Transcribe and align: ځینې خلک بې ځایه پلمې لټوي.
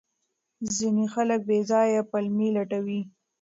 ځینې 0.75 1.05
خلک 1.13 1.39
بې 1.47 1.59
ځایه 1.69 2.01
پلمې 2.11 2.49
لټوي. 2.55 3.01